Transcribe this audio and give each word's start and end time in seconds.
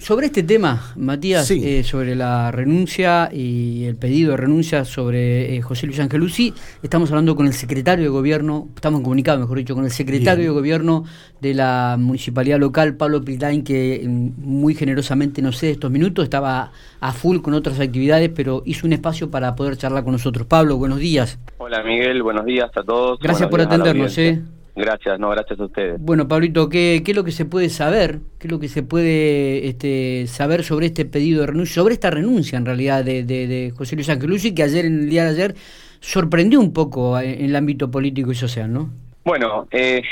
Sobre 0.00 0.26
este 0.26 0.42
tema, 0.42 0.82
Matías, 0.96 1.48
eh, 1.52 1.84
sobre 1.84 2.16
la 2.16 2.50
renuncia 2.50 3.30
y 3.32 3.84
el 3.84 3.94
pedido 3.94 4.32
de 4.32 4.36
renuncia 4.36 4.84
sobre 4.84 5.54
eh, 5.54 5.62
José 5.62 5.86
Luis 5.86 6.00
Angelucci, 6.00 6.52
estamos 6.82 7.08
hablando 7.10 7.36
con 7.36 7.46
el 7.46 7.52
secretario 7.52 8.02
de 8.02 8.08
gobierno, 8.08 8.66
estamos 8.74 9.00
comunicados, 9.02 9.40
mejor 9.40 9.58
dicho, 9.58 9.76
con 9.76 9.84
el 9.84 9.92
secretario 9.92 10.42
de 10.42 10.50
gobierno 10.50 11.04
de 11.40 11.54
la 11.54 11.94
municipalidad 12.00 12.58
local, 12.58 12.96
Pablo 12.96 13.22
Piltain, 13.24 13.62
que 13.62 14.02
mm, 14.04 14.30
muy 14.38 14.74
generosamente 14.74 15.40
nos 15.40 15.58
sé 15.58 15.70
estos 15.70 15.92
minutos, 15.92 16.24
estaba 16.24 16.72
a 16.98 17.12
full 17.12 17.38
con 17.38 17.54
otras 17.54 17.78
actividades, 17.78 18.28
pero 18.34 18.64
hizo 18.66 18.88
un 18.88 18.92
espacio 18.92 19.30
para 19.30 19.54
poder 19.54 19.76
charlar 19.76 20.02
con 20.02 20.14
nosotros. 20.14 20.48
Pablo, 20.48 20.78
buenos 20.78 20.98
días. 20.98 21.38
Hola 21.58 21.84
Miguel, 21.84 22.24
buenos 22.24 22.44
días 22.44 22.70
a 22.74 22.82
todos. 22.82 23.20
Gracias 23.20 23.48
por 23.48 23.60
atendernos. 23.60 24.18
Eh. 24.18 24.42
Gracias, 24.76 25.18
no, 25.18 25.30
gracias 25.30 25.58
a 25.58 25.64
ustedes. 25.64 25.98
Bueno, 25.98 26.28
Pablito, 26.28 26.68
¿qué, 26.68 27.00
¿qué, 27.02 27.12
es 27.12 27.16
lo 27.16 27.24
que 27.24 27.32
se 27.32 27.46
puede 27.46 27.70
saber? 27.70 28.18
¿Qué 28.38 28.46
es 28.46 28.52
lo 28.52 28.60
que 28.60 28.68
se 28.68 28.82
puede 28.82 29.68
este, 29.68 30.26
saber 30.26 30.64
sobre 30.64 30.86
este 30.86 31.06
pedido 31.06 31.40
de 31.40 31.46
renuncia, 31.46 31.76
sobre 31.76 31.94
esta 31.94 32.10
renuncia 32.10 32.58
en 32.58 32.66
realidad 32.66 33.02
de, 33.02 33.24
de, 33.24 33.72
José 33.74 33.96
Luis 33.96 34.10
Angelucci, 34.10 34.54
que 34.54 34.62
ayer, 34.62 34.84
en 34.84 35.00
el 35.00 35.08
día 35.08 35.24
de 35.24 35.30
ayer, 35.30 35.54
sorprendió 36.00 36.60
un 36.60 36.74
poco 36.74 37.18
en, 37.18 37.42
el 37.42 37.56
ámbito 37.56 37.90
político 37.90 38.32
y 38.32 38.34
social, 38.34 38.70
¿no? 38.70 38.90
Bueno, 39.24 39.66
eh, 39.70 40.02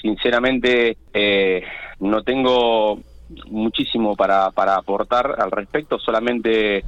sinceramente 0.00 0.96
eh, 1.12 1.64
no 1.98 2.22
tengo 2.22 3.00
muchísimo 3.50 4.14
para, 4.14 4.52
para 4.52 4.76
aportar 4.76 5.34
al 5.40 5.50
respecto, 5.50 5.98
solamente 5.98 6.84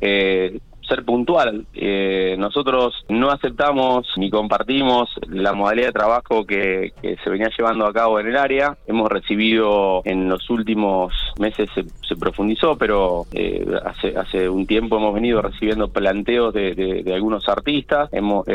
eh, 0.00 0.58
ser 0.88 1.04
puntual. 1.04 1.66
Eh, 1.74 2.36
nosotros 2.38 3.04
no 3.08 3.30
aceptamos 3.30 4.06
ni 4.16 4.30
compartimos 4.30 5.10
la 5.28 5.52
modalidad 5.52 5.88
de 5.88 5.92
trabajo 5.92 6.44
que, 6.46 6.92
se 7.02 7.30
venía 7.30 7.50
llevando 7.56 7.86
a 7.86 7.92
cabo 7.92 8.20
en 8.20 8.28
el 8.28 8.36
área. 8.36 8.76
Hemos 8.86 9.08
recibido 9.08 10.02
en 10.04 10.28
los 10.28 10.48
últimos 10.50 11.12
meses 11.38 11.68
se, 11.74 12.16
profundizó, 12.16 12.76
pero 12.76 13.26
eh, 13.32 13.64
hace 13.84 14.16
hace 14.16 14.48
un 14.48 14.66
tiempo 14.66 14.96
hemos 14.96 15.14
venido 15.14 15.40
recibiendo 15.40 15.88
planteos 15.88 16.52
de, 16.54 17.04
algunos 17.14 17.48
artistas. 17.48 18.08
Hemos 18.12 18.46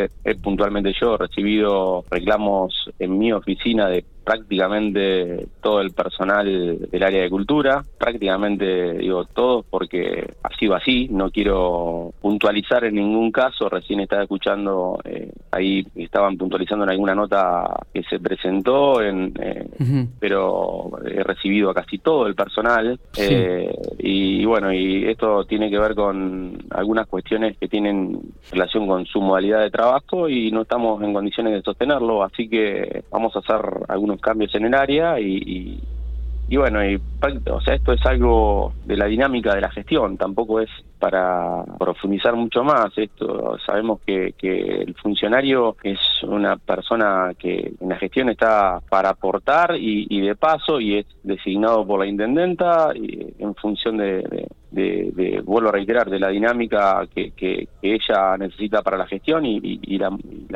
puntualmente 0.41 0.93
yo 0.99 1.17
recibido 1.17 2.03
reclamos 2.09 2.89
en 2.99 3.17
mi 3.17 3.31
oficina 3.31 3.87
de 3.87 4.05
prácticamente 4.23 5.47
todo 5.61 5.81
el 5.81 5.91
personal 5.91 6.79
del 6.89 7.03
área 7.03 7.23
de 7.23 7.29
cultura, 7.29 7.83
prácticamente 7.97 8.93
digo 8.93 9.25
todos 9.25 9.65
porque 9.69 10.33
ha 10.43 10.55
sido 10.57 10.75
así, 10.75 11.07
no 11.11 11.29
quiero 11.29 12.13
puntualizar 12.21 12.85
en 12.85 12.95
ningún 12.95 13.31
caso, 13.31 13.69
recién 13.69 13.99
estaba 13.99 14.23
escuchando, 14.23 14.99
eh, 15.03 15.31
ahí 15.51 15.85
estaban 15.95 16.37
puntualizando 16.37 16.85
en 16.85 16.91
alguna 16.91 17.15
nota 17.15 17.85
que 17.93 18.03
se 18.03 18.19
presentó, 18.19 19.01
en, 19.01 19.33
eh, 19.39 19.67
pero 20.19 20.91
he 21.05 21.23
recibido 21.23 21.69
a 21.69 21.73
casi 21.73 21.97
todo 21.97 22.27
el 22.27 22.35
personal 22.35 22.99
eh, 23.17 23.73
y 23.99 24.45
bueno, 24.45 24.73
y 24.73 25.05
esto 25.05 25.45
tiene 25.45 25.69
que 25.69 25.79
ver 25.79 25.95
con 25.95 26.57
algunas 26.71 27.07
cuestiones 27.07 27.57
que 27.57 27.67
tienen 27.67 28.19
relación 28.51 28.87
con 28.87 29.05
su 29.05 29.21
modalidad 29.21 29.61
de 29.61 29.71
trabajo 29.71 30.29
y 30.29 30.51
no 30.51 30.61
estamos 30.61 31.01
en 31.03 31.13
condiciones 31.13 31.53
de 31.53 31.61
sostenerlo, 31.61 32.23
así 32.23 32.47
que 32.47 33.03
vamos 33.11 33.35
a 33.35 33.39
hacer 33.39 33.61
algunos 33.87 34.12
cambios 34.21 34.53
en 34.55 34.65
el 34.65 34.73
área 34.73 35.19
y, 35.19 35.81
y, 36.47 36.57
bueno, 36.57 36.83
y, 36.85 37.01
o 37.49 37.61
sea, 37.61 37.75
esto 37.75 37.93
es 37.93 38.05
algo 38.05 38.73
de 38.85 38.97
la 38.97 39.05
dinámica 39.05 39.55
de 39.55 39.61
la 39.61 39.71
gestión, 39.71 40.17
tampoco 40.17 40.59
es 40.59 40.69
para 40.99 41.63
profundizar 41.79 42.35
mucho 42.35 42.63
más 42.63 42.97
esto. 42.97 43.57
Sabemos 43.65 43.99
que, 44.05 44.33
que 44.37 44.83
el 44.83 44.95
funcionario 44.95 45.75
es 45.83 45.99
una 46.23 46.57
persona 46.57 47.31
que 47.37 47.73
en 47.79 47.89
la 47.89 47.97
gestión 47.97 48.29
está 48.29 48.79
para 48.89 49.09
aportar 49.09 49.75
y, 49.75 50.07
y 50.09 50.21
de 50.21 50.35
paso 50.35 50.79
y 50.79 50.99
es 50.99 51.05
designado 51.23 51.85
por 51.85 51.99
la 51.99 52.07
intendenta 52.07 52.91
y 52.95 53.33
en 53.39 53.55
función 53.55 53.97
de, 53.97 54.47
vuelvo 55.43 55.69
a 55.69 55.71
reiterar, 55.71 56.09
de 56.09 56.19
la 56.19 56.29
dinámica 56.29 57.07
que, 57.13 57.31
que, 57.31 57.67
ella 57.81 58.37
necesita 58.37 58.81
para 58.81 58.97
la 58.97 59.07
gestión 59.07 59.45
y, 59.45 59.59
y, 59.63 59.97
la, 59.97 60.09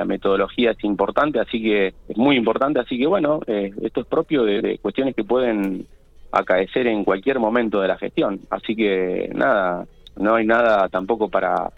metodología 0.06 0.72
es 0.72 0.84
importante, 0.84 1.40
así 1.40 1.62
que 1.62 1.94
es 2.08 2.18
muy 2.18 2.36
importante, 2.36 2.80
así 2.80 2.98
que 2.98 3.06
bueno, 3.08 3.42
eh, 3.48 3.72
esto 3.82 4.02
es 4.02 4.08
propio 4.08 4.44
de, 4.44 4.80
cuestiones 4.82 5.16
que 5.16 5.24
pueden 5.24 5.86
acaecer 6.32 6.88
en 6.88 7.04
cualquier 7.04 7.40
momento 7.40 7.82
de 7.82 7.88
la 7.88 7.98
gestión, 7.98 8.40
así 8.50 8.76
que 8.76 9.30
nada, 9.34 9.86
no 10.16 10.36
hay 10.36 10.46
nada 10.46 10.90
tampoco 10.90 11.30
para 11.30 11.70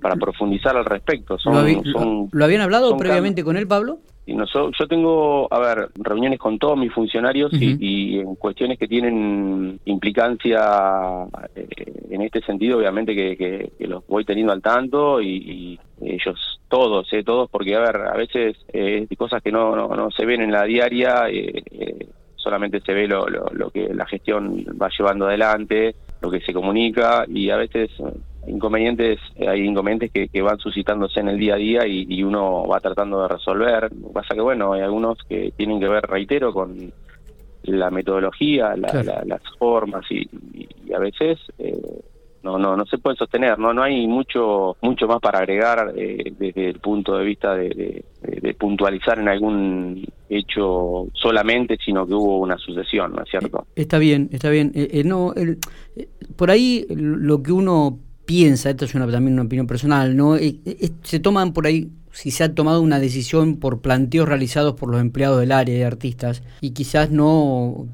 para 0.00 0.16
profundizar 0.16 0.76
al 0.76 0.84
respecto. 0.84 1.36
¿Lo, 1.44 2.44
habían 2.44 2.60
hablado 2.60 2.96
previamente 2.96 3.44
con 3.44 3.56
él, 3.56 3.68
Pablo? 3.68 4.00
Y 4.26 4.34
no, 4.34 4.44
yo 4.52 4.88
tengo, 4.88 5.46
a 5.52 5.60
ver, 5.60 5.88
reuniones 5.94 6.40
con 6.40 6.58
todos 6.58 6.76
mis 6.76 6.92
funcionarios 6.92 7.52
y, 7.52 8.18
en 8.18 8.34
cuestiones 8.34 8.76
que 8.76 8.88
tienen 8.88 9.78
implicancia 9.84 11.26
eh, 11.54 11.68
en 12.10 12.22
este 12.22 12.40
sentido, 12.42 12.78
obviamente 12.78 13.14
que, 13.14 13.70
los 13.86 14.04
voy 14.08 14.24
teniendo 14.24 14.52
al 14.52 14.60
tanto 14.60 15.22
y, 15.22 15.78
ellos 16.02 16.60
todos, 16.68 17.10
eh, 17.12 17.22
todos, 17.22 17.48
porque 17.48 17.74
a 17.74 17.80
ver, 17.80 17.96
a 17.96 18.16
veces 18.16 18.56
eh, 18.72 19.06
cosas 19.16 19.42
que 19.42 19.50
no, 19.50 19.74
no, 19.74 20.10
se 20.10 20.26
ven 20.26 20.42
en 20.42 20.52
la 20.52 20.64
diaria, 20.64 21.28
eh, 21.30 21.62
eh, 21.70 22.06
solamente 22.34 22.80
se 22.80 22.92
ve 22.92 23.08
lo, 23.08 23.26
lo, 23.28 23.46
lo 23.52 23.70
que 23.70 23.94
la 23.94 24.06
gestión 24.06 24.64
va 24.80 24.90
llevando 24.90 25.26
adelante, 25.26 25.94
lo 26.20 26.30
que 26.30 26.40
se 26.40 26.52
comunica 26.52 27.24
y 27.28 27.48
a 27.48 27.56
veces 27.56 27.90
inconvenientes, 28.46 29.18
eh, 29.36 29.48
hay 29.48 29.62
inconvenientes 29.62 30.10
que, 30.10 30.28
que, 30.28 30.42
van 30.42 30.58
suscitándose 30.58 31.20
en 31.20 31.28
el 31.28 31.38
día 31.38 31.54
a 31.54 31.58
día 31.58 31.86
y, 31.86 32.22
uno 32.22 32.66
va 32.66 32.80
tratando 32.80 33.22
de 33.22 33.28
resolver. 33.28 33.90
pasa 34.12 34.34
que, 34.34 34.40
bueno, 34.40 34.72
hay 34.72 34.82
algunos 34.82 35.18
que 35.28 35.52
tienen 35.56 35.80
que 35.80 35.88
ver, 35.88 36.04
reitero, 36.04 36.52
con 36.52 36.92
la 37.64 37.90
metodología, 37.90 38.74
las 38.76 39.42
formas 39.58 40.04
y, 40.10 40.28
a 40.94 40.98
veces 40.98 41.38
eh, 41.58 41.76
no, 42.42 42.58
no, 42.58 42.76
no 42.76 42.86
se 42.86 42.98
puede 42.98 43.16
sostener, 43.16 43.58
no, 43.58 43.74
no 43.74 43.82
hay 43.82 44.06
mucho, 44.06 44.76
mucho 44.80 45.08
más 45.08 45.20
para 45.20 45.40
agregar 45.40 45.92
eh, 45.96 46.32
desde 46.38 46.68
el 46.68 46.78
punto 46.78 47.18
de 47.18 47.24
vista 47.24 47.54
de, 47.54 48.04
puntualizar 48.58 49.18
en 49.18 49.28
algún 49.28 50.06
hecho 50.30 51.08
solamente, 51.12 51.76
sino 51.84 52.06
que 52.06 52.14
hubo 52.14 52.38
una 52.38 52.56
sucesión, 52.56 53.12
¿no 53.12 53.22
es 53.22 53.28
cierto? 53.28 53.66
Está 53.74 53.98
bien, 53.98 54.30
está 54.32 54.48
bien. 54.48 54.72
no, 55.04 55.34
por 56.36 56.50
ahí 56.50 56.86
lo 56.88 57.42
que 57.42 57.52
uno 57.52 57.98
piensa, 58.26 58.70
esto 58.70 58.84
es 58.84 58.94
una, 58.94 59.10
también 59.10 59.34
una 59.34 59.44
opinión 59.44 59.66
personal, 59.66 60.16
¿no? 60.16 60.36
Eh, 60.36 60.58
eh, 60.66 60.90
se 61.02 61.20
toman 61.20 61.52
por 61.52 61.66
ahí, 61.66 61.90
si 62.12 62.30
se 62.30 62.44
ha 62.44 62.54
tomado 62.54 62.82
una 62.82 62.98
decisión 62.98 63.56
por 63.56 63.80
planteos 63.80 64.28
realizados 64.28 64.74
por 64.74 64.90
los 64.90 65.00
empleados 65.00 65.40
del 65.40 65.52
área 65.52 65.74
de 65.74 65.84
artistas 65.84 66.42
y 66.60 66.70
quizás 66.70 67.10
no 67.10 67.86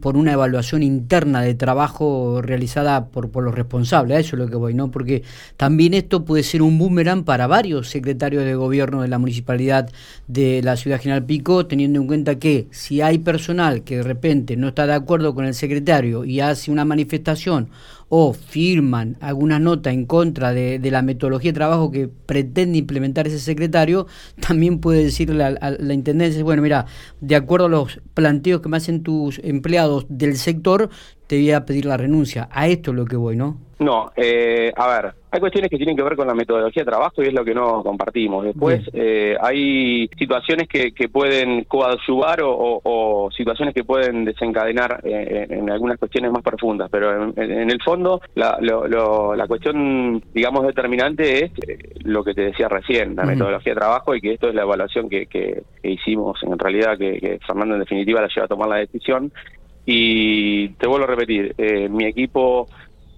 por 0.00 0.16
una 0.16 0.32
evaluación 0.32 0.84
interna 0.84 1.42
de 1.42 1.54
trabajo 1.54 2.40
realizada 2.40 3.06
por, 3.06 3.30
por 3.30 3.42
los 3.42 3.54
responsables, 3.54 4.16
a 4.16 4.20
eso 4.20 4.36
es 4.36 4.42
lo 4.42 4.48
que 4.48 4.54
voy, 4.54 4.74
¿no? 4.74 4.92
Porque 4.92 5.24
también 5.56 5.92
esto 5.92 6.24
puede 6.24 6.44
ser 6.44 6.62
un 6.62 6.78
boomerang 6.78 7.24
para 7.24 7.48
varios 7.48 7.88
secretarios 7.88 8.44
de 8.44 8.54
gobierno 8.54 9.02
de 9.02 9.08
la 9.08 9.18
municipalidad 9.18 9.90
de 10.28 10.62
la 10.62 10.76
ciudad 10.76 11.00
General 11.00 11.24
Pico, 11.24 11.66
teniendo 11.66 12.00
en 12.00 12.06
cuenta 12.06 12.38
que 12.38 12.68
si 12.70 13.00
hay 13.00 13.18
personal 13.18 13.82
que 13.82 13.96
de 13.96 14.02
repente 14.04 14.56
no 14.56 14.68
está 14.68 14.86
de 14.86 14.94
acuerdo 14.94 15.34
con 15.34 15.44
el 15.46 15.54
secretario 15.54 16.24
y 16.24 16.38
hace 16.38 16.70
una 16.70 16.84
manifestación 16.84 17.70
o 18.16 18.32
firman 18.32 19.16
alguna 19.20 19.58
nota 19.58 19.90
en 19.90 20.06
contra 20.06 20.52
de, 20.52 20.78
la 20.88 21.02
metodología 21.02 21.50
de 21.50 21.56
trabajo 21.56 21.90
que 21.90 22.06
pretende 22.06 22.78
implementar 22.78 23.26
ese 23.26 23.40
secretario, 23.40 24.06
también 24.40 24.78
puede 24.78 25.02
decirle 25.02 25.42
a, 25.42 25.48
a 25.48 25.70
la 25.72 25.94
intendencia, 25.94 26.44
bueno, 26.44 26.62
mira, 26.62 26.86
de 27.20 27.34
acuerdo 27.34 27.66
a 27.66 27.70
los 27.70 28.00
planteos 28.14 28.60
que 28.60 28.68
me 28.68 28.76
hacen 28.76 29.02
tus 29.02 29.40
empleados 29.42 30.06
del 30.08 30.36
sector, 30.36 30.90
te 31.26 31.36
voy 31.36 31.50
a 31.52 31.64
pedir 31.64 31.86
la 31.86 31.96
renuncia. 31.96 32.48
A 32.50 32.66
esto 32.68 32.90
es 32.90 32.96
lo 32.96 33.04
que 33.04 33.16
voy, 33.16 33.36
¿no? 33.36 33.58
No, 33.78 34.12
eh, 34.16 34.72
a 34.76 34.86
ver, 34.88 35.14
hay 35.30 35.40
cuestiones 35.40 35.68
que 35.68 35.76
tienen 35.76 35.96
que 35.96 36.02
ver 36.02 36.14
con 36.14 36.28
la 36.28 36.34
metodología 36.34 36.84
de 36.84 36.90
trabajo 36.90 37.22
y 37.22 37.26
es 37.26 37.34
lo 37.34 37.44
que 37.44 37.54
no 37.54 37.82
compartimos. 37.82 38.44
Después 38.44 38.88
eh, 38.92 39.36
hay 39.40 40.08
situaciones 40.16 40.68
que, 40.68 40.92
que 40.92 41.08
pueden 41.08 41.64
coadyuvar 41.64 42.40
o, 42.42 43.30
situaciones 43.36 43.74
que 43.74 43.84
pueden 43.84 44.24
desencadenar 44.24 45.00
eh, 45.02 45.46
en 45.50 45.68
algunas 45.70 45.98
cuestiones 45.98 46.30
más 46.30 46.42
profundas, 46.42 46.88
pero 46.90 47.32
en, 47.36 47.70
el 47.70 47.82
fondo 47.82 48.20
la, 48.34 48.58
la 48.60 49.46
cuestión, 49.48 50.22
digamos, 50.32 50.66
determinante 50.66 51.44
es 51.44 51.50
lo 52.04 52.22
que 52.22 52.34
te 52.34 52.42
decía 52.42 52.68
recién, 52.68 53.16
la 53.16 53.24
metodología 53.24 53.74
de 53.74 53.80
trabajo 53.80 54.14
y 54.14 54.20
que 54.20 54.34
esto 54.34 54.48
es 54.48 54.54
la 54.54 54.62
evaluación 54.62 55.08
que, 55.08 55.26
que, 55.26 55.62
hicimos 55.82 56.38
en 56.42 56.58
realidad, 56.58 56.96
que, 56.96 57.18
que 57.18 57.38
Fernando 57.46 57.74
en 57.74 57.80
definitiva 57.80 58.20
la 58.20 58.28
lleva 58.28 58.44
a 58.44 58.48
tomar 58.48 58.68
la 58.68 58.76
decisión 58.76 59.32
y 59.86 60.68
te 60.70 60.86
vuelvo 60.86 61.04
a 61.04 61.08
repetir, 61.08 61.54
eh, 61.58 61.88
mi 61.88 62.04
equipo, 62.04 62.68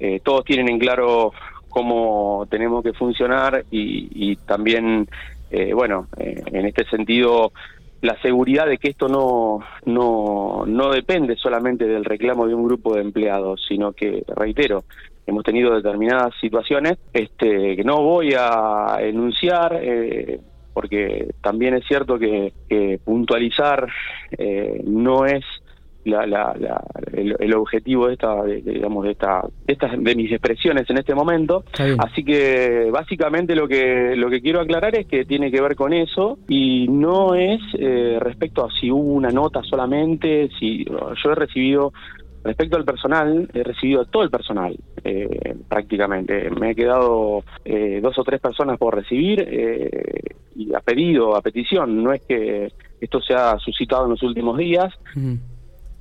eh, 0.01 0.21
todos 0.23 0.45
tienen 0.45 0.69
en 0.69 0.79
claro 0.79 1.33
cómo 1.69 2.47
tenemos 2.51 2.83
que 2.83 2.93
funcionar 2.93 3.65
y, 3.71 4.37
también, 4.37 5.07
eh, 5.51 5.73
bueno, 5.75 6.09
en 6.17 6.67
este 6.67 6.87
sentido, 6.87 7.53
la 8.01 8.19
seguridad 8.23 8.67
de 8.67 8.79
que 8.79 8.89
esto 8.89 9.09
no, 9.09 9.61
no, 9.85 10.65
no 10.67 10.91
depende 10.91 11.37
solamente 11.37 11.87
del 11.87 12.05
reclamo 12.05 12.47
de 12.47 12.55
un 12.55 12.65
grupo 12.65 12.95
de 12.95 13.03
empleados, 13.03 13.65
sino 13.69 13.93
que, 13.93 14.25
reitero, 14.27 14.85
hemos 15.27 15.45
tenido 15.45 15.75
determinadas 15.75 16.35
situaciones 16.41 16.99
este, 17.13 17.77
que 17.77 17.85
no 17.85 18.03
voy 18.03 18.35
a 18.39 18.97
enunciar. 19.01 19.79
porque 20.73 21.35
también 21.43 21.75
es 21.75 21.87
cierto 21.87 22.19
que, 22.19 22.53
puntualizar 23.05 23.87
no 24.85 25.27
es 25.27 25.45
el, 26.07 27.55
objetivo 27.55 28.07
de 28.07 28.15
esta, 28.15 28.45
digamos, 28.45 29.05
de 29.05 29.13
esta, 29.13 29.43
estas 29.67 29.93
de 29.99 30.15
mis 30.15 30.31
expresiones 30.31 30.89
en 30.91 30.99
este 30.99 31.15
momento. 31.15 31.65
Así 31.99 32.25
que 32.25 32.89
básicamente 32.93 33.55
lo 33.55 33.67
que 33.67 34.15
lo 34.17 34.31
que 34.31 34.41
quiero 34.41 34.61
aclarar 34.61 34.97
es 34.97 35.07
que 35.07 35.25
tiene 35.25 35.51
que 35.51 35.61
ver 35.61 35.75
con 35.75 35.93
eso 35.93 36.39
y 36.49 36.87
no 36.89 37.35
es 37.35 37.61
eh, 37.79 38.19
respecto 38.21 38.65
a 38.65 38.71
si 38.71 38.91
hubo 38.91 39.13
una 39.13 39.31
nota 39.31 39.63
solamente, 39.63 40.49
si 40.59 40.85
yo 40.85 41.31
he 41.31 41.35
recibido 41.35 41.93
Respecto 42.45 42.77
al 42.77 42.85
personal, 42.85 43.51
he 43.53 43.65
recibido 43.65 44.03
a 44.03 44.05
todo 44.05 44.23
el 44.23 44.31
personal 44.31 44.77
eh, 45.03 45.57
prácticamente. 45.69 46.49
Me 46.51 46.71
he 46.71 46.75
quedado 46.77 47.43
eh, 47.65 47.99
dos 48.01 48.17
o 48.21 48.23
tres 48.23 48.41
personas 48.41 48.79
por 48.79 48.95
recibir 48.95 49.45
y 50.55 50.73
a 50.73 50.79
pedido, 50.79 51.35
a 51.35 51.43
petición. 51.43 52.05
No 52.05 52.13
es 52.13 52.23
que 52.23 52.71
esto 53.01 53.21
se 53.21 53.35
ha 53.35 53.59
suscitado 53.59 54.05
en 54.05 54.11
los 54.11 54.23
últimos 54.23 54.57
días. 54.59 54.95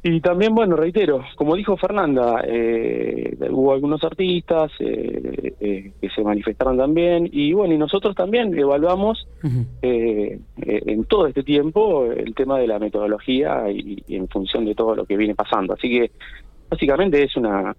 Y 0.08 0.22
también, 0.22 0.54
bueno, 0.54 0.76
reitero, 0.76 1.24
como 1.36 1.56
dijo 1.56 1.78
Fernanda, 1.78 2.44
eh, 2.48 3.36
hubo 3.50 3.74
algunos 3.74 4.04
artistas 4.04 4.72
eh, 4.78 5.56
eh, 5.60 5.92
que 6.00 6.10
se 6.12 6.22
manifestaron 6.22 6.78
también 6.78 7.28
y 7.32 7.54
bueno, 7.54 7.74
y 7.74 7.80
nosotros 7.80 8.16
también 8.16 8.56
evaluamos 8.56 9.28
en 9.82 11.04
todo 11.06 11.26
este 11.26 11.42
tiempo 11.42 12.06
el 12.06 12.36
tema 12.36 12.60
de 12.60 12.68
la 12.68 12.78
metodología 12.78 13.64
y, 13.72 14.04
en 14.10 14.28
función 14.28 14.66
de 14.66 14.76
todo 14.76 14.94
lo 14.94 15.06
que 15.06 15.18
viene 15.18 15.34
pasando. 15.34 15.74
Así 15.74 15.90
que 15.90 16.12
básicamente 16.70 17.24
es 17.24 17.36
una 17.36 17.76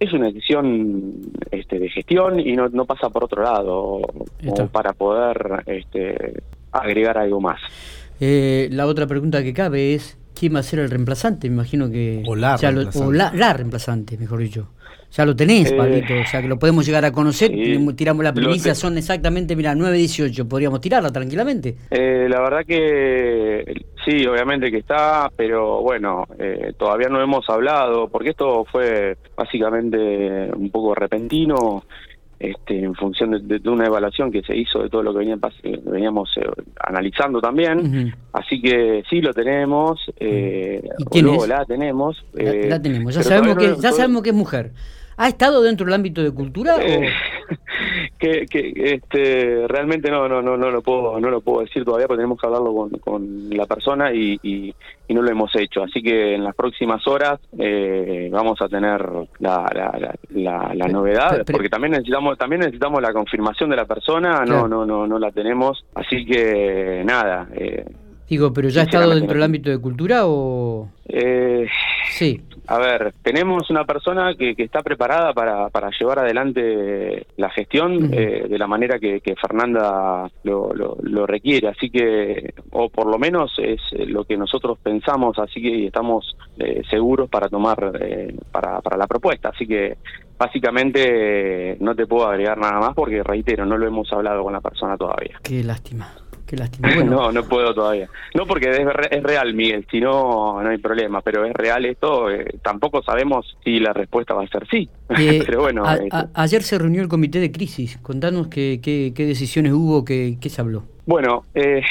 es 0.00 0.12
una 0.12 0.26
decisión 0.26 1.14
este, 1.52 1.78
de 1.78 1.90
gestión 1.90 2.40
y 2.40 2.56
no, 2.56 2.68
no 2.70 2.86
pasa 2.86 3.08
por 3.08 3.22
otro 3.22 3.44
lado 3.44 4.00
para 4.72 4.94
poder 4.94 5.62
este, 5.66 6.42
agregar 6.72 7.18
algo 7.18 7.40
más. 7.40 7.60
la 8.18 8.86
otra 8.88 9.06
pregunta 9.06 9.44
que 9.44 9.52
cabe 9.52 9.94
es 9.94 10.18
quién 10.38 10.54
va 10.54 10.60
a 10.60 10.62
ser 10.62 10.78
el 10.80 10.90
reemplazante, 10.90 11.48
me 11.48 11.54
imagino 11.54 11.90
que... 11.90 12.22
O 12.26 12.36
la 12.36 12.56
reemplazante. 12.56 13.36
la, 13.36 13.52
reemplazante, 13.52 14.18
mejor 14.18 14.40
dicho. 14.40 14.68
Ya 15.10 15.24
lo 15.24 15.34
tenés, 15.34 15.72
eh, 15.72 16.22
o 16.22 16.26
sea 16.26 16.42
que 16.42 16.48
lo 16.48 16.58
podemos 16.58 16.84
llegar 16.84 17.02
a 17.06 17.10
conocer, 17.10 17.50
tiramos 17.96 18.22
la 18.22 18.34
primicia, 18.34 18.74
son 18.74 18.98
exactamente, 18.98 19.56
mira, 19.56 19.74
9.18, 19.74 20.46
podríamos 20.46 20.82
tirarla 20.82 21.10
tranquilamente. 21.10 21.76
Eh, 21.90 22.26
la 22.28 22.40
verdad 22.42 22.66
que 22.66 23.64
sí, 24.04 24.26
obviamente 24.26 24.70
que 24.70 24.78
está, 24.78 25.30
pero 25.34 25.80
bueno, 25.80 26.26
eh, 26.38 26.74
todavía 26.76 27.08
no 27.08 27.22
hemos 27.22 27.48
hablado, 27.48 28.08
porque 28.08 28.30
esto 28.30 28.66
fue 28.70 29.16
básicamente 29.34 30.50
un 30.54 30.70
poco 30.70 30.94
repentino, 30.94 31.84
este, 32.38 32.84
en 32.84 32.94
función 32.94 33.30
de, 33.48 33.68
una 33.68 33.86
evaluación 33.86 34.30
que 34.30 34.42
se 34.42 34.56
hizo 34.56 34.80
de 34.80 34.88
todo 34.88 35.02
lo 35.02 35.12
que 35.12 35.18
venía, 35.18 35.36
veníamos 35.84 36.30
eh, 36.36 36.46
analizando 36.86 37.40
también. 37.40 38.14
Así 38.32 38.60
que 38.60 39.02
sí 39.10 39.20
lo 39.20 39.32
tenemos, 39.34 40.00
eh, 40.18 40.88
luego 41.20 41.46
la 41.46 41.64
tenemos. 41.64 42.24
la, 42.34 42.76
eh, 42.76 42.80
tenemos, 42.80 43.14
ya 43.14 43.22
sabemos 43.22 43.56
que 43.56 43.74
ya 43.80 43.92
sabemos 43.92 44.22
que 44.22 44.30
es 44.30 44.36
mujer. 44.36 44.72
¿Ha 45.20 45.26
estado 45.26 45.62
dentro 45.62 45.84
del 45.84 45.94
ámbito 45.94 46.22
de 46.22 46.30
cultura? 46.30 46.76
Eh, 46.80 47.08
que, 48.18 48.46
que 48.46 48.72
este, 48.74 49.66
realmente 49.66 50.10
no, 50.10 50.28
no, 50.28 50.42
no, 50.42 50.56
no 50.56 50.70
lo 50.70 50.82
puedo, 50.82 51.18
no 51.20 51.30
lo 51.30 51.40
puedo 51.40 51.62
decir 51.62 51.84
todavía, 51.84 52.06
porque 52.06 52.18
tenemos 52.18 52.40
que 52.40 52.46
hablarlo 52.46 52.74
con, 52.74 52.90
con 52.90 53.50
la 53.50 53.66
persona 53.66 54.12
y, 54.12 54.38
y, 54.42 54.74
no 55.14 55.22
lo 55.22 55.30
hemos 55.30 55.54
hecho. 55.56 55.82
Así 55.82 56.02
que 56.02 56.34
en 56.34 56.44
las 56.44 56.54
próximas 56.54 57.06
horas 57.08 57.40
eh, 57.58 58.28
vamos 58.30 58.60
a 58.60 58.68
tener 58.68 59.02
la, 59.38 60.18
la, 60.30 60.74
la, 60.74 60.88
novedad, 60.88 61.44
porque 61.50 61.68
también 61.68 61.92
necesitamos, 61.92 62.36
también 62.36 62.60
necesitamos 62.60 63.00
la 63.00 63.12
confirmación 63.12 63.70
de 63.70 63.76
la 63.76 63.86
persona. 63.86 64.44
No, 64.44 64.68
no, 64.68 64.84
no, 64.84 65.06
no 65.06 65.18
la 65.18 65.30
tenemos. 65.30 65.84
Así 65.94 66.26
que 66.26 67.02
nada. 67.04 67.48
Eh, 67.54 67.84
Digo, 68.28 68.52
pero 68.52 68.68
ya 68.68 68.82
ha 68.82 68.84
estado 68.84 69.14
dentro 69.14 69.34
del 69.34 69.42
ámbito 69.42 69.70
de 69.70 69.78
cultura 69.78 70.26
o. 70.26 70.90
Eh, 71.08 71.66
sí. 72.10 72.40
A 72.70 72.76
ver, 72.76 73.14
tenemos 73.22 73.70
una 73.70 73.84
persona 73.84 74.34
que, 74.34 74.54
que 74.54 74.62
está 74.62 74.82
preparada 74.82 75.32
para, 75.32 75.70
para, 75.70 75.88
llevar 75.98 76.18
adelante 76.18 77.26
la 77.38 77.48
gestión 77.48 78.12
eh, 78.12 78.44
de 78.46 78.58
la 78.58 78.66
manera 78.66 78.98
que, 78.98 79.22
Fernanda 79.40 80.30
lo, 80.42 80.74
lo, 80.74 81.26
requiere, 81.26 81.68
así 81.68 81.88
que, 81.88 82.52
o 82.72 82.90
por 82.90 83.06
lo 83.06 83.18
menos 83.18 83.52
es 83.56 83.80
lo 84.06 84.24
que 84.24 84.36
nosotros 84.36 84.78
pensamos, 84.82 85.38
así 85.38 85.62
que 85.62 85.86
estamos 85.86 86.36
eh, 86.58 86.82
seguros 86.90 87.30
para 87.30 87.48
tomar, 87.48 87.92
eh, 87.98 88.36
para, 88.52 88.82
para 88.82 88.98
la 88.98 89.06
propuesta, 89.06 89.48
así 89.48 89.66
que 89.66 89.96
básicamente 90.38 91.78
no 91.80 91.94
te 91.94 92.06
puedo 92.06 92.28
agregar 92.28 92.58
nada 92.58 92.80
más 92.80 92.94
porque, 92.94 93.22
reitero, 93.22 93.64
no 93.64 93.78
lo 93.78 93.86
hemos 93.86 94.12
hablado 94.12 94.42
con 94.42 94.52
la 94.52 94.60
persona 94.60 94.94
todavía. 94.98 95.40
Qué 95.42 95.64
lástima. 95.64 96.12
Qué 96.48 96.56
lástima. 96.56 96.88
no, 97.04 97.30
no 97.30 97.44
puedo 97.44 97.74
todavía. 97.74 98.08
No 98.34 98.46
porque 98.46 98.70
es, 98.70 99.22
real, 99.22 99.52
Miguel, 99.52 99.86
si 99.90 100.00
no, 100.00 100.62
no 100.62 100.68
hay 100.70 100.78
problema, 100.78 101.20
pero 101.20 101.44
es 101.44 101.52
real 101.52 101.84
esto, 101.84 102.30
eh, 102.30 102.58
tampoco 102.62 103.02
sabemos 103.02 103.58
si 103.62 103.78
la 103.78 103.92
respuesta 103.92 104.32
va 104.32 104.44
a 104.44 104.48
ser 104.48 104.66
sí. 104.68 104.88
Eh, 105.18 105.42
pero 105.44 105.62
bueno. 105.62 105.84
Este 105.90 106.16
ayer 106.34 106.62
se 106.62 106.78
reunió 106.78 107.02
el 107.02 107.08
comité 107.08 107.40
de 107.40 107.50
crisis, 107.50 107.98
contanos 107.98 108.46
qué, 108.48 108.78
qué, 108.82 109.12
qué 109.14 109.26
decisiones 109.26 109.72
hubo, 109.72 110.04
qué, 110.04 110.38
qué 110.40 110.48
se 110.48 110.60
habló. 110.60 110.84
Bueno, 111.06 111.44
eh, 111.54 111.82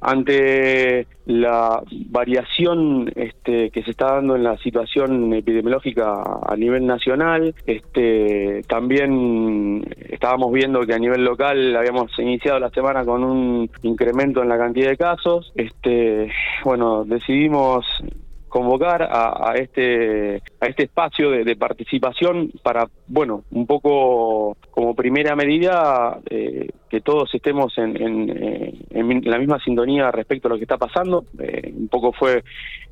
ante 0.00 1.06
la 1.26 1.82
variación 2.10 3.10
este, 3.14 3.70
que 3.70 3.82
se 3.82 3.90
está 3.90 4.14
dando 4.14 4.36
en 4.36 4.44
la 4.44 4.56
situación 4.58 5.32
epidemiológica 5.34 6.22
a 6.46 6.56
nivel 6.56 6.86
nacional, 6.86 7.54
este, 7.66 8.62
también 8.68 9.84
estábamos 10.08 10.52
viendo 10.52 10.86
que 10.86 10.94
a 10.94 10.98
nivel 10.98 11.24
local 11.24 11.76
habíamos 11.76 12.10
iniciado 12.18 12.58
la 12.58 12.70
semana 12.70 13.04
con 13.04 13.24
un 13.24 13.70
incremento 13.82 14.42
en 14.42 14.48
la 14.48 14.58
cantidad 14.58 14.90
de 14.90 14.96
casos. 14.96 15.52
Este, 15.54 16.30
bueno, 16.64 17.04
decidimos 17.04 17.84
convocar 18.48 19.02
a, 19.02 19.52
este 19.56 20.42
a 20.60 20.66
este 20.66 20.84
espacio 20.84 21.30
de, 21.30 21.56
participación 21.56 22.50
para 22.62 22.88
bueno 23.06 23.44
un 23.50 23.66
poco 23.66 24.56
como 24.70 24.94
primera 24.94 25.36
medida 25.36 26.18
eh, 26.30 26.70
que 26.88 27.00
todos 27.00 27.34
estemos 27.34 27.76
en, 27.78 27.96
en, 28.90 29.22
la 29.24 29.38
misma 29.38 29.58
sintonía 29.60 30.10
respecto 30.10 30.48
a 30.48 30.50
lo 30.50 30.56
que 30.56 30.64
está 30.64 30.78
pasando. 30.78 31.24
Eh, 31.38 31.72
un 31.76 31.88
poco 31.88 32.12
fue 32.12 32.42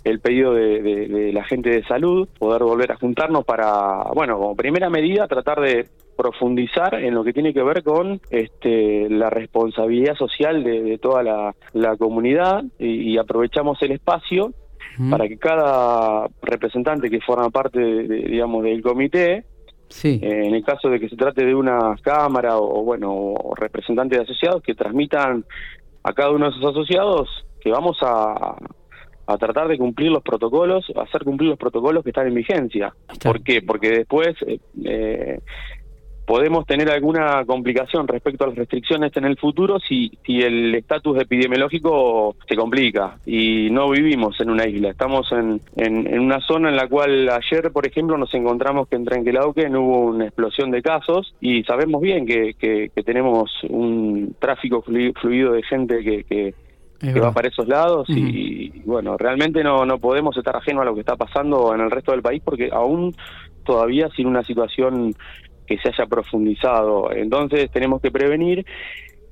el 0.05 0.21
pedido 0.21 0.55
de, 0.55 1.33
la 1.33 1.45
gente 1.45 1.71
de 1.71 1.85
salud 1.85 2.29
poder 2.39 2.63
volver 2.63 2.93
a 2.93 2.97
juntarnos 2.97 3.45
para 3.45 4.05
bueno 4.15 4.39
como 4.39 4.55
primera 4.55 4.89
medida 4.89 5.27
tratar 5.27 5.61
de 5.61 5.87
profundizar 6.17 6.95
en 6.95 7.15
lo 7.15 7.25
que 7.25 7.33
tiene 7.33 7.53
que 7.53 7.63
ver 7.63 7.83
con 7.83 8.21
este, 8.31 9.11
la 9.11 9.29
responsabilidad 9.29 10.15
social 10.15 10.65
de, 10.65 10.99
toda 10.99 11.23
la, 11.23 11.97
comunidad 11.99 12.65
y 12.79 13.19
aprovechamos 13.19 13.81
el 13.83 13.93
espacio 13.93 14.55
para 15.11 15.29
que 15.29 15.37
cada 15.37 16.27
representante 16.43 17.11
que 17.11 17.21
forma 17.21 17.51
parte, 17.51 17.79
de, 17.79 18.19
digamos, 18.29 18.65
del 18.65 18.83
comité, 18.83 19.45
sí. 19.88 20.21
Eh, 20.23 20.47
en 20.47 20.55
el 20.55 20.64
caso 20.64 20.88
de 20.88 21.00
que 21.00 21.09
se 21.09 21.16
trate 21.16 21.45
de 21.45 21.55
una 21.55 21.97
cámara 22.02 22.59
o, 22.59 22.83
bueno, 22.83 23.12
o 23.12 23.55
representantes 23.55 24.19
de 24.19 24.25
asociados, 24.25 24.62
que 24.62 24.75
transmitan 24.75 25.45
a 26.02 26.12
cada 26.12 26.31
uno 26.31 26.47
de 26.47 26.57
esos 26.57 26.71
asociados 26.71 27.28
que 27.61 27.71
vamos 27.71 27.99
a, 28.02 28.57
a 29.26 29.38
tratar 29.38 29.69
de 29.69 29.76
cumplir 29.78 30.11
los 30.11 30.23
protocolos, 30.23 30.87
hacer 30.97 31.25
cumplir 31.25 31.50
los 31.50 31.59
protocolos 31.59 32.05
que 32.05 32.11
están 32.11 32.28
en 32.28 32.35
vigencia. 32.35 32.95
¿Por 33.23 33.43
qué? 33.43 33.62
Porque 33.62 33.90
después 33.90 34.37
eh, 34.47 34.61
eh 34.85 35.40
podemos 36.26 36.66
tener 36.66 36.90
alguna 36.90 37.45
complicación 37.47 38.09
respecto 38.09 38.45
a 38.45 38.49
las 38.49 38.56
restricciones 38.56 39.16
en 39.16 39.25
el 39.25 39.38
futuro 39.38 39.78
si, 39.78 40.11
si 40.26 40.42
el 40.42 40.75
estatus 40.75 41.21
epidemiológico 41.21 42.35
se 42.49 42.56
complica 42.56 43.16
y 43.25 43.68
no 43.71 43.88
vivimos 43.90 44.38
en 44.40 44.50
una 44.50 44.66
isla, 44.66 44.90
estamos 44.90 45.30
en, 45.30 45.61
en, 45.76 46.18
una 46.18 46.40
zona 46.40 46.68
en 46.68 46.76
la 46.76 46.88
cual 46.88 47.30
ayer, 47.30 47.71
por 47.71 47.87
ejemplo, 47.87 48.18
nos 48.18 48.35
encontramos 48.35 48.88
que 48.88 48.97
en 48.97 49.04
Trenquelauquen 49.04 49.76
hubo 49.76 50.06
una 50.06 50.25
explosión 50.25 50.73
de 50.73 50.83
casos 50.83 51.35
y 51.40 51.62
sabemos 51.62 52.02
bien 52.02 52.26
que, 52.26 52.54
que, 52.54 52.90
tenemos 53.04 53.52
un 53.68 54.35
tráfico 54.40 54.83
fluido 54.83 55.52
de 55.52 55.62
gente 55.62 56.02
que, 56.02 56.25
que 56.25 57.21
va 57.21 57.33
para 57.33 57.49
esos 57.49 57.68
lados 57.68 58.09
y, 58.09 58.80
bueno, 58.85 59.16
realmente 59.16 59.62
no, 59.62 59.87
no 59.87 59.99
podemos 59.99 60.37
estar 60.37 60.56
ajeno 60.56 60.80
a 60.83 60.85
lo 60.85 60.95
que 60.95 61.00
está 61.00 61.14
pasando 61.14 61.73
en 61.73 61.83
el 61.83 61.90
resto 61.90 62.11
del 62.11 62.23
país 62.23 62.42
porque 62.45 62.71
aún 62.73 63.14
todavía 63.64 64.09
sin 64.16 64.26
una 64.26 64.42
situación 64.42 65.14
que 65.66 65.78
se 65.78 65.88
haya 65.88 66.06
profundizado. 66.06 67.12
Entonces 67.12 67.70
tenemos 67.70 68.00
que 68.00 68.11
prevenir 68.11 68.64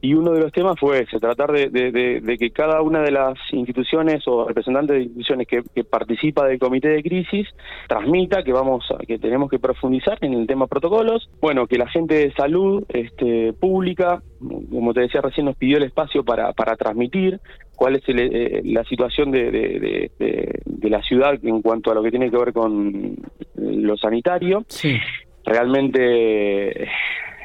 y 0.04 0.12
uno 0.12 0.32
de 0.32 0.40
los 0.40 0.52
temas 0.52 0.78
fue 0.78 1.00
ese, 1.00 1.18
tratar 1.18 1.50
de, 1.50 2.36
que 2.38 2.50
cada 2.50 2.82
una 2.82 3.00
de 3.00 3.10
las 3.10 3.38
instituciones 3.52 4.22
o 4.28 4.46
representantes 4.46 4.96
de 4.96 5.02
instituciones 5.04 5.48
que, 5.48 5.62
participa 5.82 6.46
del 6.46 6.58
comité 6.58 6.88
de 6.88 7.02
crisis 7.02 7.48
transmita 7.88 8.42
que 8.42 8.52
vamos 8.52 8.84
que 9.08 9.18
tenemos 9.18 9.48
que 9.48 9.58
profundizar 9.58 10.18
en 10.20 10.34
el 10.34 10.46
tema 10.46 10.66
protocolos, 10.66 11.30
bueno, 11.40 11.66
que 11.66 11.78
la 11.78 11.88
gente 11.88 12.16
de 12.16 12.32
salud 12.34 12.84
este, 12.88 13.54
pública, 13.54 14.22
como 14.70 14.92
te 14.92 15.00
decía 15.00 15.22
recién, 15.22 15.46
nos 15.46 15.56
pidió 15.56 15.78
el 15.78 15.84
espacio 15.84 16.22
para, 16.22 16.52
para 16.52 16.76
transmitir 16.76 17.40
cuál 17.74 17.96
es 17.96 18.02
eh, 18.08 18.60
la 18.62 18.84
situación 18.84 19.30
de, 19.30 19.50
de, 19.50 20.90
la 20.90 21.00
ciudad 21.00 21.34
en 21.42 21.62
cuanto 21.62 21.90
a 21.90 21.94
lo 21.94 22.02
que 22.02 22.10
tiene 22.10 22.30
que 22.30 22.36
ver 22.36 22.52
con 22.52 23.16
lo 23.56 23.96
sanitario. 23.96 24.64
Sí 24.68 24.98
realmente 25.44 26.88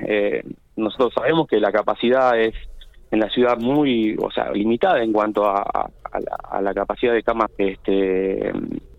eh, 0.08 0.44
nosotros 0.76 1.14
sabemos 1.14 1.48
que 1.48 1.60
la 1.60 1.72
capacidad 1.72 2.40
es 2.40 2.54
en 3.12 3.20
la 3.20 3.30
ciudad 3.30 3.58
muy, 3.58 4.16
o 4.22 4.30
sea, 4.32 4.52
limitada 4.52 5.02
en 5.02 5.12
cuanto 5.12 5.46
a, 5.46 5.90
a, 6.12 6.62
la, 6.62 6.74
capacidad 6.74 7.14
de 7.14 7.24
camas 7.24 7.50
este, 7.58 8.52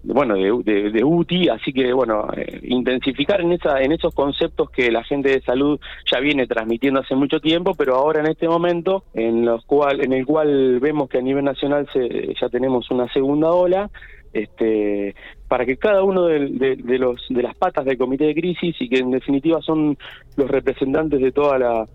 bueno 0.03 0.35
de, 0.35 0.91
de, 0.91 1.05
UTI 1.05 1.49
así 1.49 1.73
que 1.73 1.93
bueno 1.93 2.29
eh, 2.37 2.61
intensificar 2.63 3.41
en 3.41 3.53
esa 3.53 3.81
en 3.81 3.93
esos 3.93 4.15
conceptos 4.15 4.71
que 4.71 4.91
la 4.91 5.05
gente 5.05 5.31
de 5.31 5.41
salud 5.43 5.79
ya 6.11 6.21
viene 6.21 6.47
transmitiendo 6.47 7.01
hace 7.01 7.15
mucho 7.15 7.41
tiempo 7.41 7.75
pero 7.75 7.97
ahora 7.97 8.21
en 8.21 8.27
este 8.29 8.49
momento 8.49 9.05
en 9.15 9.45
los 9.45 9.65
cual 9.65 10.03
en 10.05 10.13
el 10.13 10.25
cual 10.25 10.79
vemos 10.81 11.09
que 11.09 11.19
a 11.19 11.23
nivel 11.23 11.45
nacional 11.45 11.89
se, 11.93 12.35
ya 12.41 12.49
tenemos 12.49 12.91
una 12.91 13.13
segunda 13.13 13.51
ola 13.51 13.91
este 14.33 15.15
para 15.51 15.67
que 15.67 15.77
cada 15.79 16.05
uno 16.05 16.27
de, 16.27 16.39
los 16.79 17.27
de 17.29 17.43
las 17.43 17.57
patas 17.57 17.85
del 17.85 17.99
comité 17.99 18.25
de 18.25 18.37
crisis 18.37 18.77
y 18.79 18.89
que 18.89 19.01
en 19.01 19.11
definitiva 19.11 19.61
son 19.61 19.99
los 20.37 20.49
representantes 20.49 21.21
de 21.21 21.33
toda 21.33 21.59
la 21.59 21.87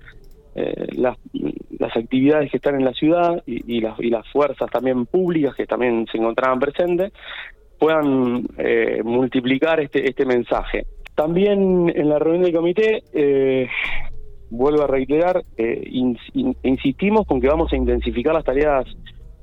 eh, 0.56 0.88
las, 0.98 1.18
las, 1.80 1.96
actividades 1.96 2.52
que 2.52 2.58
están 2.58 2.76
en 2.76 2.84
la 2.84 2.92
ciudad 2.92 3.42
y, 3.46 3.80
las, 3.80 3.98
y 4.02 4.10
las 4.10 4.28
fuerzas 4.30 4.70
también 4.70 5.06
públicas 5.06 5.56
que 5.56 5.66
también 5.66 6.06
se 6.12 6.18
encontraban 6.18 6.60
presentes 6.60 7.14
puedan 7.80 8.46
eh, 8.58 9.02
multiplicar 9.06 9.80
este, 9.80 10.06
este 10.06 10.26
mensaje. 10.26 10.86
También 11.16 11.90
en 11.96 12.10
la 12.10 12.20
reunión 12.20 12.44
del 12.44 12.54
comité, 12.54 13.04
eh, 13.14 13.70
vuelvo 14.50 14.84
a 14.84 14.88
reiterar, 14.88 15.42
insistimos 16.64 17.26
con 17.26 17.40
que 17.40 17.48
vamos 17.48 17.72
a 17.72 17.78
intensificar 17.78 18.34
las 18.34 18.44
tareas 18.44 18.86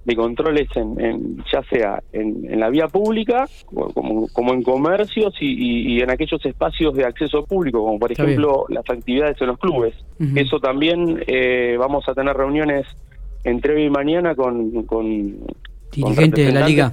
de 0.04 0.16
controles 0.16 0.68
en, 0.74 1.44
ya 1.52 1.62
sea 1.70 2.02
en, 2.12 2.58
la 2.58 2.68
vía 2.70 2.88
pública 2.88 3.46
como, 3.66 4.26
como 4.28 4.52
en 4.52 4.62
comercios 4.62 5.34
y, 5.40 6.00
en 6.00 6.10
aquellos 6.10 6.44
espacios 6.44 6.94
de 6.94 7.04
acceso 7.04 7.44
público 7.44 7.84
como 7.84 7.98
por 7.98 8.10
ejemplo 8.10 8.64
las 8.68 8.88
actividades 8.88 9.40
en 9.40 9.46
los 9.48 9.58
clubes. 9.58 9.94
Eso 10.36 10.58
también 10.60 11.22
eh, 11.26 11.76
vamos 11.78 12.08
a 12.08 12.14
tener 12.14 12.36
reuniones 12.36 12.86
entre 13.44 13.74
hoy 13.74 13.84
y 13.84 13.90
mañana 13.90 14.34
con 14.34 14.82
con 14.84 15.38
dirigentes 15.92 16.46
de 16.46 16.52
la 16.52 16.66
liga. 16.66 16.92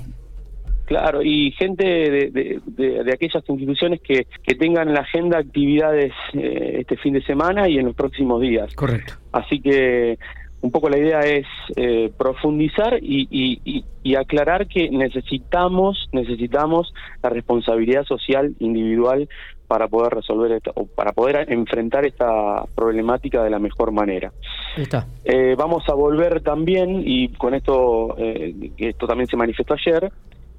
Claro, 0.90 1.22
y 1.22 1.52
gente 1.52 1.84
de, 1.86 2.60
de, 2.66 3.14
aquellas 3.14 3.48
instituciones 3.48 4.02
que, 4.02 4.26
que, 4.42 4.56
tengan 4.56 4.92
la 4.92 5.02
agenda 5.02 5.38
actividades 5.38 6.12
eh, 6.34 6.78
este 6.80 6.98
fin 6.98 7.14
de 7.14 7.22
semana 7.22 7.70
y 7.70 7.78
en 7.78 7.86
los 7.86 7.96
próximos 7.96 8.42
días. 8.42 8.74
Correcto. 8.74 9.14
Así 9.32 9.62
que 9.62 10.18
un 10.62 10.72
poco 10.72 10.90
la 10.90 10.98
idea 10.98 11.22
es 11.22 11.46
eh, 11.76 12.12
profundizar 12.18 13.00
y, 13.02 13.86
aclarar 14.18 14.68
que 14.68 14.90
necesitamos 14.90 16.10
necesitamos 16.12 16.94
la 17.22 17.30
responsabilidad 17.30 18.04
social 18.06 18.56
individual 18.60 19.30
para 19.68 19.88
poder 19.88 20.14
resolver 20.14 20.60
o 20.74 20.88
para 20.88 21.14
poder 21.14 21.46
enfrentar 21.52 22.06
esta 22.06 22.66
problemática 22.76 23.44
de 23.44 23.52
la 23.52 23.60
mejor 23.60 23.92
manera. 23.92 24.32
Está. 24.76 25.06
Eh, 25.24 25.56
vamos 25.56 25.88
a 25.88 25.94
volver 25.94 26.42
también 26.42 27.04
y 27.06 27.30
con 27.30 27.54
esto 27.54 28.16
eh, 28.18 28.72
esto 28.78 29.06
también 29.06 29.28
se 29.28 29.38
manifestó 29.38 29.76
ayer 29.76 30.12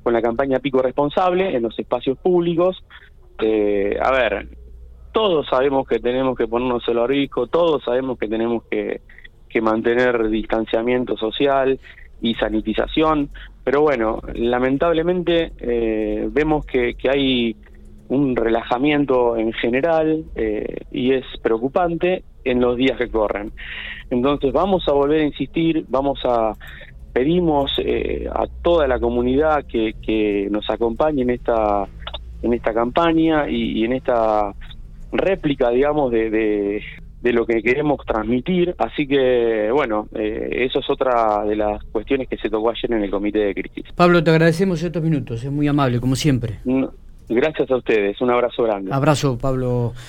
con 0.04 0.12
la 0.12 0.22
campaña 0.22 0.60
Pico 0.60 0.80
Responsable 0.80 1.54
en 1.54 1.62
los 1.62 1.76
espacios 1.78 2.16
públicos. 2.18 2.82
a 3.40 4.10
ver, 4.12 4.48
todos 5.12 5.46
sabemos 5.48 5.88
que 5.88 5.98
tenemos 5.98 6.38
que 6.38 6.46
ponernos 6.46 6.86
el 6.86 6.98
barbijo, 6.98 7.48
todos 7.48 7.82
sabemos 7.82 8.16
que 8.16 8.28
tenemos 8.28 8.62
que 8.70 9.00
que 9.50 9.60
mantener 9.60 10.28
distanciamiento 10.28 11.16
social 11.16 11.78
y 12.22 12.34
sanitización, 12.34 13.30
pero 13.64 13.82
bueno, 13.82 14.20
lamentablemente 14.34 15.52
eh, 15.58 16.28
vemos 16.30 16.64
que, 16.64 16.94
que, 16.94 17.10
hay 17.10 17.56
un 18.08 18.34
relajamiento 18.34 19.36
en 19.36 19.52
general 19.52 20.24
eh, 20.34 20.84
y 20.90 21.12
es 21.12 21.24
preocupante 21.42 22.24
en 22.44 22.60
los 22.60 22.76
días 22.76 22.98
que 22.98 23.08
corren. 23.08 23.52
Entonces 24.10 24.52
vamos 24.52 24.88
a 24.88 24.92
volver 24.92 25.20
a 25.20 25.24
insistir, 25.24 25.84
vamos 25.88 26.20
a 26.24 26.52
pedimos 27.12 27.72
eh, 27.78 28.28
a 28.32 28.46
toda 28.62 28.86
la 28.86 28.98
comunidad 28.98 29.66
que, 29.66 29.94
que 30.00 30.48
nos 30.50 30.68
acompañe 30.70 31.22
en 31.22 31.30
esta 31.30 31.88
en 32.42 32.54
esta 32.54 32.72
campaña 32.72 33.50
y, 33.50 33.84
en 33.84 33.92
esta 33.92 34.54
réplica, 35.12 35.70
digamos, 35.70 36.10
de, 36.10 36.30
de 36.30 36.82
lo 37.22 37.46
que 37.46 37.62
queremos 37.62 38.04
transmitir. 38.06 38.74
Así 38.78 39.06
que, 39.06 39.70
bueno, 39.72 40.08
eh, 40.14 40.66
eso 40.66 40.80
es 40.80 40.90
otra 40.90 41.44
de 41.44 41.56
las 41.56 41.82
cuestiones 41.84 42.28
que 42.28 42.36
se 42.36 42.48
tocó 42.48 42.70
ayer 42.70 42.92
en 42.92 43.02
el 43.02 43.10
comité 43.10 43.40
de 43.40 43.54
crisis. 43.54 43.84
Pablo, 43.94 44.24
te 44.24 44.30
agradecemos 44.30 44.82
estos 44.82 45.02
minutos, 45.02 45.44
es 45.44 45.50
muy 45.50 45.68
amable, 45.68 46.00
como 46.00 46.16
siempre. 46.16 46.58
gracias 47.28 47.70
a 47.70 47.76
ustedes, 47.76 48.20
un 48.20 48.30
abrazo 48.30 48.62
grande. 48.64 48.92
Abrazo, 48.92 49.38
Pablo. 49.38 49.92